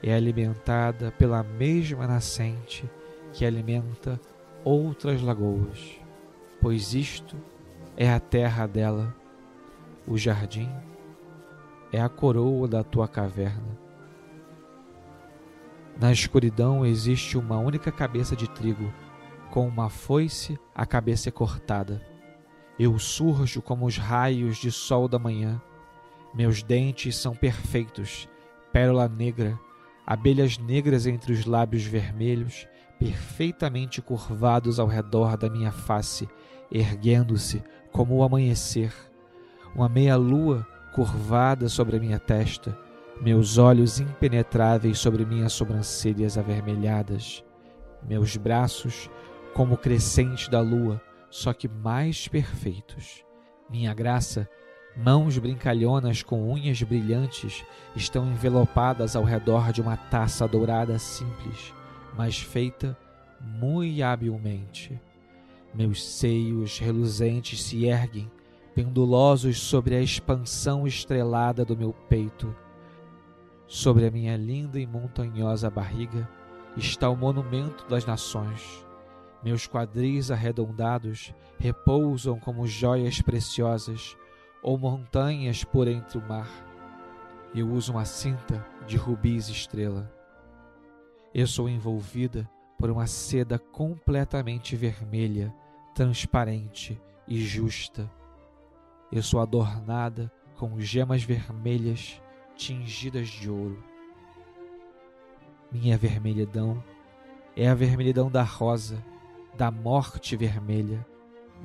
é 0.02 0.14
alimentada 0.14 1.12
pela 1.12 1.44
mesma 1.44 2.08
nascente 2.08 2.90
que 3.34 3.46
alimenta 3.46 4.20
outras 4.64 5.22
lagoas, 5.22 6.00
pois 6.62 6.94
isto 6.94 7.36
é 7.96 8.12
a 8.12 8.20
terra 8.20 8.66
dela, 8.66 9.14
o 10.08 10.18
jardim 10.18 10.70
é 11.92 12.02
a 12.02 12.10
coroa 12.10 12.68
da 12.68 12.84
tua 12.84 13.08
caverna. 13.08 13.78
Na 16.00 16.12
escuridão 16.12 16.86
existe 16.86 17.38
uma 17.38 17.58
única 17.58 17.92
cabeça 17.92 18.36
de 18.36 18.50
trigo, 18.50 18.94
com 19.52 19.68
uma 19.68 19.90
foice 19.90 20.58
a 20.74 20.86
cabeça 20.86 21.28
é 21.28 21.32
cortada. 21.32 22.02
Eu 22.80 22.98
surjo 22.98 23.62
como 23.62 23.86
os 23.86 23.98
raios 23.98 24.58
de 24.58 24.72
sol 24.72 25.10
da 25.10 25.20
manhã. 25.20 25.62
Meus 26.34 26.62
dentes 26.62 27.16
são 27.16 27.34
perfeitos, 27.36 28.30
pérola 28.72 29.08
negra, 29.08 29.60
abelhas 30.06 30.58
negras 30.58 31.08
entre 31.08 31.34
os 31.34 31.46
lábios 31.46 31.84
vermelhos, 31.84 32.68
perfeitamente 33.00 34.02
curvados 34.02 34.80
ao 34.80 34.88
redor 34.88 35.38
da 35.38 35.50
minha 35.50 35.72
face, 35.72 36.28
erguendo-se 36.72 37.64
como 37.92 38.18
o 38.18 38.24
amanhecer. 38.24 38.94
Uma 39.76 39.90
meia-lua 39.90 40.68
curvada 40.94 41.70
sobre 41.70 41.98
a 41.98 42.00
minha 42.00 42.20
testa, 42.20 42.78
meus 43.22 43.58
olhos 43.58 44.00
impenetráveis 44.00 45.00
sobre 45.00 45.26
minhas 45.26 45.54
sobrancelhas 45.54 46.38
avermelhadas, 46.38 47.44
meus 48.08 48.38
braços 48.38 49.10
como 49.54 49.76
o 49.76 49.78
crescente 49.78 50.50
da 50.50 50.62
lua, 50.62 51.02
só 51.30 51.54
que 51.54 51.68
mais 51.68 52.28
perfeitos. 52.28 53.24
Minha 53.70 53.94
graça, 53.94 54.50
mãos 54.96 55.38
brincalhonas 55.38 56.22
com 56.24 56.52
unhas 56.52 56.82
brilhantes, 56.82 57.64
estão 57.96 58.28
envelopadas 58.28 59.16
ao 59.16 59.24
redor 59.24 59.72
de 59.72 59.82
uma 59.82 59.96
taça 59.98 60.48
dourada 60.48 60.98
simples, 61.00 61.74
mas 62.18 62.40
feita 62.40 62.98
muito 63.40 64.04
habilmente. 64.04 65.00
Meus 65.74 66.04
seios 66.04 66.80
reluzentes 66.80 67.64
se 67.64 67.86
erguem 67.86 68.30
pendulosos 68.74 69.60
sobre 69.60 69.96
a 69.96 70.02
expansão 70.02 70.88
estrelada 70.88 71.64
do 71.64 71.78
meu 71.78 71.94
peito. 71.94 72.56
Sobre 73.68 74.08
a 74.08 74.12
minha 74.12 74.36
linda 74.36 74.80
e 74.80 74.88
montanhosa 74.88 75.70
barriga 75.70 76.28
está 76.76 77.10
o 77.10 77.16
monumento 77.16 77.86
das 77.88 78.06
nações. 78.06 78.86
Meus 79.44 79.68
quadris 79.68 80.32
arredondados 80.32 81.34
repousam 81.58 82.40
como 82.40 82.66
joias 82.66 83.22
preciosas 83.22 84.18
ou 84.62 84.78
montanhas 84.78 85.64
por 85.64 85.88
entre 85.88 86.18
o 86.18 86.22
mar. 86.22 86.50
Eu 87.54 87.70
uso 87.70 87.92
uma 87.92 88.06
cinta 88.06 88.66
de 88.86 88.98
rubis 88.98 89.50
estrela. 89.50 90.12
Eu 91.34 91.48
sou 91.48 91.68
envolvida 91.68 92.50
por 92.78 92.90
uma 92.90 93.08
seda 93.08 93.60
completamente 93.60 94.76
vermelha, 94.76 95.54
transparente 95.94 97.00
e 97.28 97.42
justa 97.42 98.10
eu 99.12 99.24
sou 99.24 99.40
adornada 99.40 100.32
com 100.56 100.80
gemas 100.80 101.24
vermelhas 101.24 102.22
tingidas 102.56 103.28
de 103.28 103.50
ouro. 103.50 103.84
Minha 105.72 105.98
vermelhidão 105.98 106.84
é 107.56 107.68
a 107.68 107.74
vermelhidão 107.74 108.30
da 108.30 108.44
rosa, 108.44 109.04
da 109.58 109.72
morte 109.72 110.38
vermelha, 110.38 111.04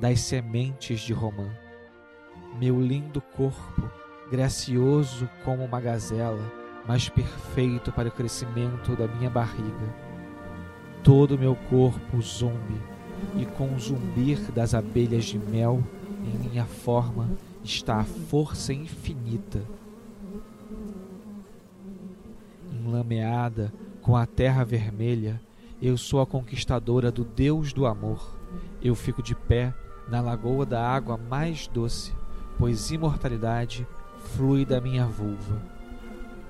das 0.01 0.21
sementes 0.21 1.01
de 1.01 1.13
romã. 1.13 1.55
Meu 2.59 2.81
lindo 2.81 3.21
corpo, 3.21 3.91
gracioso 4.31 5.29
como 5.45 5.65
uma 5.65 5.81
gazela, 5.81 6.43
mas 6.87 7.09
perfeito 7.09 7.91
para 7.91 8.09
o 8.09 8.13
crescimento 8.13 8.95
da 8.97 9.09
minha 9.09 9.29
barriga. 9.29 9.95
Todo 11.03 11.39
meu 11.39 11.57
corpo 11.69 12.23
zumbi, 12.23 12.81
e 13.37 13.45
com 13.45 13.75
o 13.75 13.79
zumbir 13.79 14.39
das 14.53 14.75
abelhas 14.75 15.25
de 15.25 15.39
mel 15.39 15.83
em 16.25 16.49
minha 16.49 16.65
forma 16.65 17.29
está 17.63 17.97
a 17.97 18.05
força 18.05 18.73
infinita. 18.73 19.63
Enlameada 22.73 23.73
com 24.01 24.17
a 24.17 24.27
terra 24.27 24.65
vermelha, 24.65 25.41
eu 25.83 25.97
sou 25.97 26.21
a 26.21 26.27
conquistadora 26.27 27.11
do 27.11 27.25
Deus 27.25 27.73
do 27.73 27.87
amor. 27.87 28.39
Eu 28.83 28.95
fico 28.95 29.23
de 29.23 29.35
pé 29.35 29.75
na 30.09 30.21
lagoa 30.21 30.65
da 30.65 30.87
água 30.87 31.17
mais 31.17 31.67
doce, 31.67 32.13
pois 32.59 32.91
imortalidade 32.91 33.87
flui 34.37 34.65
da 34.65 34.81
minha 34.81 35.07
vulva. 35.07 35.61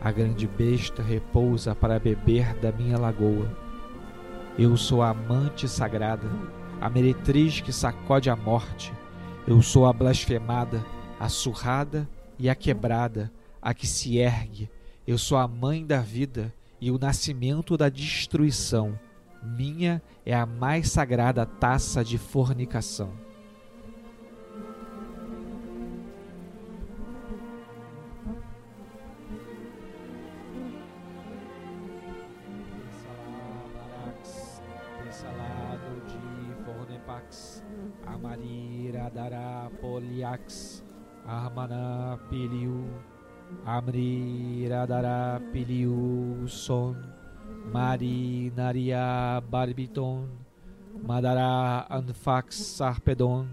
A 0.01 0.11
grande 0.13 0.47
besta 0.47 1.03
repousa 1.03 1.75
para 1.75 1.99
beber 1.99 2.55
da 2.55 2.71
minha 2.71 2.99
lagoa. 2.99 3.51
Eu 4.59 4.77
sou 4.77 5.03
a 5.03 5.11
amante 5.11 5.69
sagrada, 5.69 6.29
a 6.81 6.89
meretriz 6.89 7.61
que 7.61 7.73
sacode 7.73 8.29
a 8.29 8.37
morte, 8.37 8.93
eu 9.47 9.61
sou 9.61 9.87
a 9.87 9.93
blasfemada, 9.93 10.85
a 11.21 11.29
surrada 11.29 12.09
e 12.39 12.49
a 12.49 12.55
quebrada, 12.55 13.31
a 13.61 13.75
que 13.75 13.87
se 13.87 14.17
ergue. 14.17 14.71
Eu 15.07 15.19
sou 15.19 15.37
a 15.37 15.47
mãe 15.47 15.85
da 15.85 16.01
vida 16.01 16.53
e 16.81 16.91
o 16.91 16.99
nascimento 16.99 17.77
da 17.77 17.89
destruição. 17.89 18.99
Minha 19.43 20.01
é 20.25 20.35
a 20.35 20.47
mais 20.47 20.91
sagrada 20.91 21.45
taça 21.45 22.03
de 22.03 22.17
fornicação. 22.17 23.24
Amarira 38.07 39.11
dará 39.11 39.71
poliax 39.81 40.83
Armana 41.27 42.19
Piliu. 42.29 42.85
Amri 43.67 44.67
Radara 44.69 45.41
Piliu 45.53 46.45
Son 46.49 46.97
Mari 47.73 48.53
Naria 48.57 49.41
Barbiton. 49.41 50.29
Madara 51.03 51.87
Anfax 51.91 52.57
Sarpedon 52.79 53.49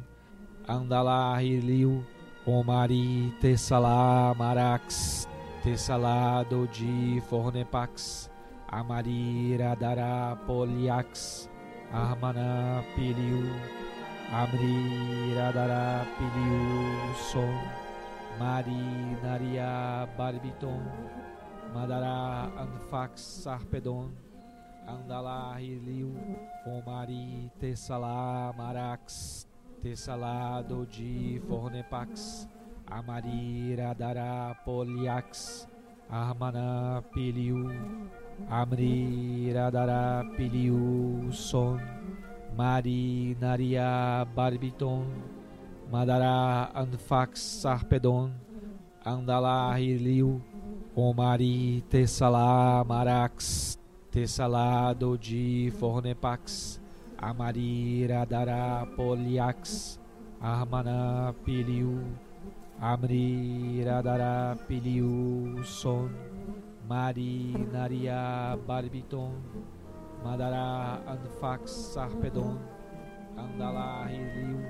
Andala 0.68 1.40
Hiliu. 1.40 2.04
Omari 2.46 3.32
Tessala 3.42 4.36
Marax 4.36 5.28
Tessala 5.64 6.44
Dodi 6.50 7.22
Fornepax. 7.30 8.28
Amari 8.70 9.58
Radara 9.60 10.38
Poliax 10.46 11.48
Armana 11.94 12.84
Piliu 12.96 13.81
Radara 14.32 16.08
Piliu 16.16 16.64
Son 17.20 17.52
Mari 18.40 18.80
Naria 19.20 20.08
Barbiton 20.18 20.80
Madara 21.76 22.48
Anfax 22.56 23.44
Sarpedon 23.44 24.10
Andala 24.88 25.60
Hiliu 25.60 26.16
Omari 26.66 27.52
Tessala 27.60 28.56
Marax 28.56 29.46
Tessala 29.84 30.64
Dodi 30.64 31.42
Fornepax 31.44 32.48
Amari 32.90 33.76
Radara 33.78 34.56
Poliax 34.66 35.68
Armana 36.10 37.04
Piliu 37.14 37.68
Amri 38.50 39.52
Radara 39.54 40.24
Piliu 40.38 41.34
Son 41.34 41.82
Mari 42.56 43.36
Naria 43.40 44.26
Barbiton 44.36 45.08
Madara 45.92 46.72
Anfax 46.76 47.64
Sarpedon 47.64 48.32
Andala 49.06 49.74
Hiliu 49.80 50.42
Omari 50.96 51.84
Tessala 51.90 52.86
Marax 52.86 53.78
Tessala 54.12 54.94
Dodi 54.94 55.72
Fornepax 55.72 56.80
Amari 57.20 58.08
Radara 58.10 58.86
Poliax 58.96 59.98
Armana 60.44 61.34
Piliu 61.46 62.04
Amri 62.82 63.86
Radara 63.86 64.58
Piliu 64.68 65.64
Son 65.64 66.10
Mari 66.90 67.56
Naria 67.72 68.58
Barbiton 68.68 69.32
Madara 70.24 71.02
Anfax 71.10 71.72
Sarpedon 71.94 72.58
Andala 73.42 74.06
Hiliu 74.06 74.62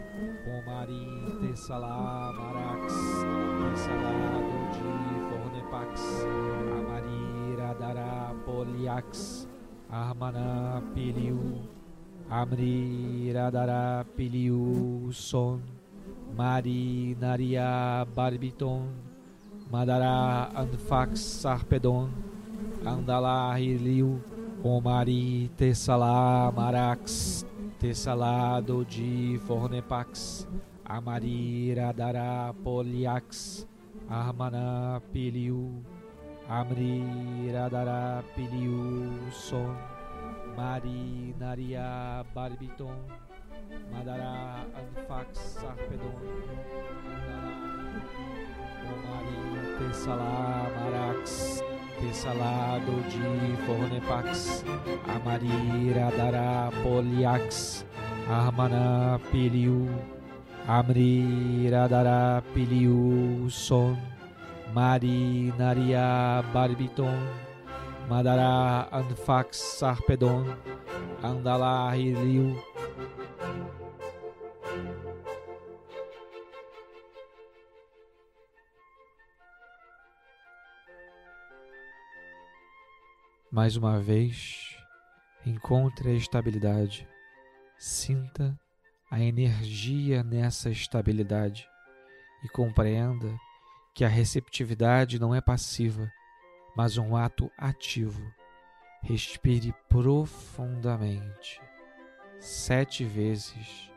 Omari 0.48 1.04
Tessala 1.44 2.32
Marax 2.40 2.88
Tessala 3.60 4.14
Dodi 4.48 4.92
Fornepax 5.28 5.92
Amari 6.78 7.24
Radara 7.60 8.32
Poliax 8.46 9.46
Armana 9.92 10.82
Piliu 10.96 11.60
Amri 12.32 13.34
Radara 13.36 14.06
Piliu 14.16 15.12
Son 15.14 15.62
Mari 16.34 17.18
Naria 17.20 18.06
Barbiton 18.16 18.88
Madara 19.70 20.48
Anfax 20.56 21.20
Sarpedon 21.44 22.10
Andala 22.86 23.52
Hiliu 23.60 24.22
Omari 24.64 25.50
Tessala 25.58 26.54
Marax 26.54 27.44
Tessala 27.82 28.62
Dodi 28.62 29.40
Fornepax 29.42 30.46
Amari 30.86 31.74
Radara 31.76 32.54
Poliax 32.64 33.66
Armana 34.08 35.02
Piliu 35.12 35.82
Amri 36.48 37.02
Radara 37.52 38.22
Piliu 38.38 39.10
Son 39.34 39.76
Mari 40.56 41.34
Naria 41.42 42.24
Barbiton 42.36 43.02
Madara 43.92 44.62
Anfax 44.78 45.58
Sarpedon 45.58 46.22
Omari 48.86 49.42
Tessala 49.80 50.70
Marax 50.78 51.64
Tessala 52.02 52.82
Dodi 52.82 53.54
Fornepax 53.64 54.66
Amari 55.06 55.94
Radara 55.94 56.74
Poliax 56.82 57.84
Armana 58.26 59.22
Piliu 59.30 59.86
Amri 60.66 61.70
Radara 61.70 62.42
Piliu 62.54 63.46
Son 63.52 63.94
Mari 64.74 65.54
Naria 65.62 66.42
Barbiton 66.52 67.22
Madara 68.10 68.90
Anfax 68.92 69.62
Sarpedon 69.78 70.58
Andala 71.22 71.94
Mais 83.52 83.76
uma 83.76 84.00
vez, 84.00 84.78
encontre 85.46 86.10
a 86.10 86.14
estabilidade. 86.14 87.06
Sinta 87.78 88.58
a 89.12 89.20
energia 89.20 90.24
nessa 90.24 90.70
estabilidade 90.70 91.68
e 92.46 92.48
compreenda 92.48 93.38
que 93.94 94.06
a 94.06 94.08
receptividade 94.08 95.20
não 95.20 95.36
é 95.36 95.42
passiva, 95.42 96.10
mas 96.78 96.98
um 96.98 97.14
ato 97.14 97.52
ativo. 97.58 98.24
Respire 99.04 99.76
profundamente, 99.90 101.62
sete 102.40 103.04
vezes, 103.04 103.92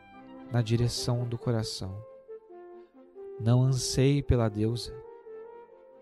na 0.51 0.61
direção 0.61 1.25
do 1.25 1.37
coração. 1.37 1.97
Não 3.39 3.63
anseie 3.63 4.21
pela 4.21 4.49
deusa, 4.49 4.93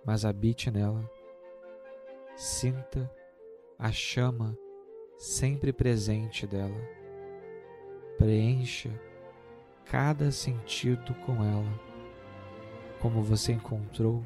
mas 0.04 0.26
habite 0.26 0.72
nela. 0.72 1.08
Sinta 2.36 3.08
a 3.78 3.92
chama 3.92 4.58
sempre 5.18 5.74
presente 5.74 6.46
dela. 6.46 6.82
Preencha 8.18 8.90
cada 9.86 10.32
sentido 10.32 11.14
com 11.26 11.44
ela, 11.44 11.80
como 13.00 13.22
você 13.22 13.54
encontrou 13.54 14.24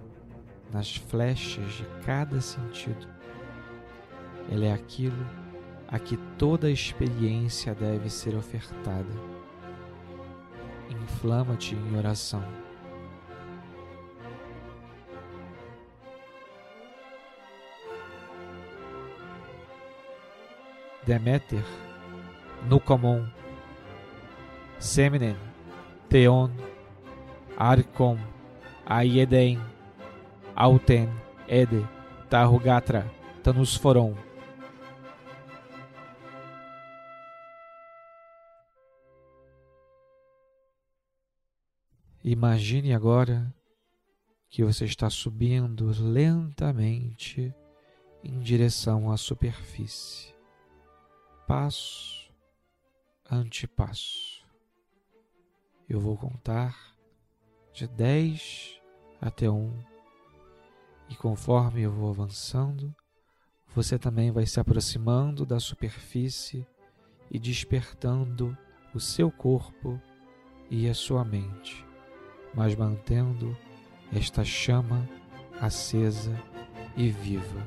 nas 0.71 0.95
flechas 0.95 1.73
de 1.73 1.86
cada 2.05 2.39
sentido. 2.39 3.07
Ela 4.51 4.65
é 4.65 4.73
aquilo 4.73 5.25
a 5.88 5.99
que 5.99 6.17
toda 6.38 6.69
experiência 6.69 7.73
deve 7.73 8.10
ser 8.10 8.36
ofertada. 8.36 9.10
Inflama-te 10.89 11.75
em 11.75 11.97
oração. 11.97 12.66
Deméter, 21.08 21.63
Nucamon, 22.67 23.32
Semnen, 24.78 25.38
Theon, 26.10 26.52
Arcom, 27.56 28.17
Aieden, 28.86 29.58
Auten, 30.54 31.08
Ede, 31.48 31.88
Tarugatra, 32.30 33.10
Tanusforon. 33.41 34.17
Imagine 42.22 42.93
agora 42.93 43.56
que 44.50 44.62
você 44.62 44.84
está 44.84 45.10
subindo 45.10 45.89
lentamente 46.02 47.56
em 48.22 48.41
direção 48.41 49.10
à 49.10 49.15
superfície 49.15 50.37
passo 51.47 52.29
ante 53.31 53.65
passo. 53.65 54.45
Eu 55.88 55.97
vou 55.97 56.17
contar 56.17 56.77
de 57.73 57.88
10 57.88 58.81
até 59.21 59.49
1 59.49 59.73
e 61.10 61.15
conforme 61.15 61.83
eu 61.83 61.91
vou 61.91 62.10
avançando, 62.10 62.93
você 63.73 63.97
também 63.97 64.29
vai 64.29 64.45
se 64.45 64.60
aproximando 64.60 65.45
da 65.45 65.57
superfície 65.57 66.67
e 67.31 67.39
despertando 67.39 68.55
o 68.93 68.99
seu 68.99 69.31
corpo 69.31 70.01
e 70.69 70.89
a 70.89 70.93
sua 70.93 71.23
mente, 71.23 71.86
mas 72.53 72.75
mantendo 72.75 73.57
esta 74.12 74.43
chama 74.43 75.07
acesa 75.62 76.38
e 76.97 77.10
viva. 77.10 77.65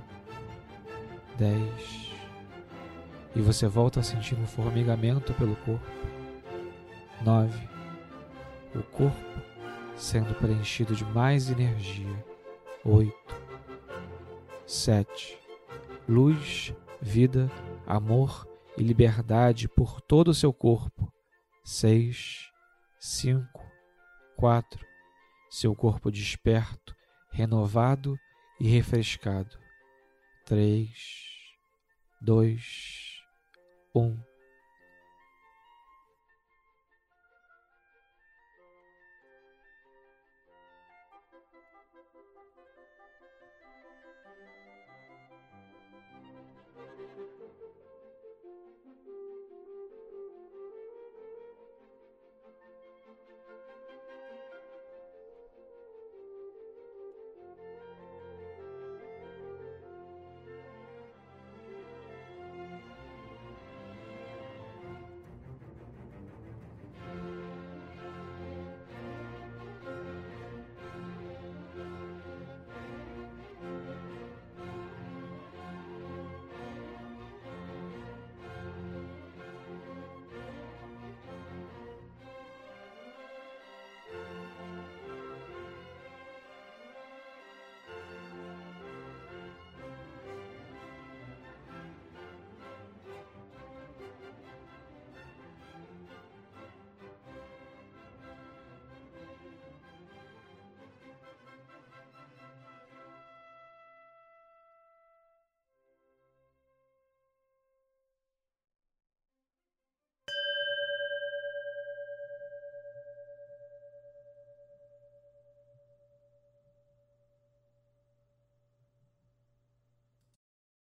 10 1.39 2.10
e 3.35 3.41
você 3.41 3.67
volta 3.67 4.01
a 4.01 4.03
sentir 4.03 4.35
um 4.35 4.47
formigamento 4.47 5.33
pelo 5.35 5.57
corpo. 5.57 5.87
9. 7.25 7.69
O 8.75 8.83
corpo 8.83 9.41
sendo 9.97 10.35
preenchido 10.35 10.95
de 10.95 11.05
mais 11.05 11.51
energia. 11.51 12.25
Oito, 12.85 13.35
sete, 14.67 15.39
luz, 16.09 16.73
vida, 17.01 17.51
amor 17.87 18.49
e 18.79 18.83
liberdade 18.83 19.69
por 19.69 20.01
todo 20.01 20.29
o 20.29 20.35
seu 20.35 20.53
corpo. 20.53 21.13
Seis, 21.63 22.51
cinco, 22.99 23.63
quatro, 24.37 24.85
seu 25.51 25.75
corpo 25.75 26.11
desperto, 26.11 26.97
renovado 27.31 28.19
e 28.59 28.69
refrescado. 28.69 29.59
Três, 30.47 30.91
dois, 32.21 33.10
um. 33.95 34.30